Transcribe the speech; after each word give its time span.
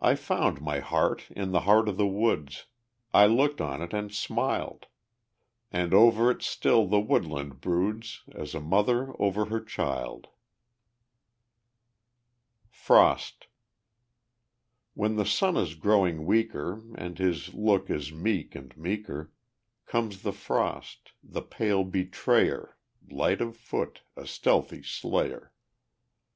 I 0.00 0.14
found 0.14 0.60
my 0.60 0.78
heart 0.78 1.28
in 1.32 1.50
the 1.50 1.62
heart 1.62 1.88
of 1.88 1.96
the 1.96 2.06
woods, 2.06 2.66
I 3.12 3.26
looked 3.26 3.60
on 3.60 3.82
it 3.82 3.92
and 3.92 4.14
smiled; 4.14 4.86
And 5.72 5.92
over 5.92 6.30
it 6.30 6.40
still 6.42 6.86
the 6.86 7.00
woodland 7.00 7.60
broods, 7.60 8.22
As 8.32 8.54
a 8.54 8.60
mother 8.60 9.12
over 9.20 9.46
her 9.46 9.60
child. 9.60 10.28
Frost 12.70 13.48
When 14.94 15.16
the 15.16 15.26
sun 15.26 15.56
is 15.56 15.74
growing 15.74 16.26
weaker, 16.26 16.80
And 16.94 17.18
his 17.18 17.52
look 17.52 17.90
is 17.90 18.12
meek 18.12 18.54
and 18.54 18.76
meeker, 18.76 19.32
Comes 19.84 20.22
the 20.22 20.30
frost 20.32 21.10
the 21.24 21.42
pale 21.42 21.82
betrayer 21.82 22.76
Light 23.10 23.40
of 23.40 23.56
foot, 23.56 24.02
a 24.16 24.28
stealthy 24.28 24.84
slayer. 24.84 25.52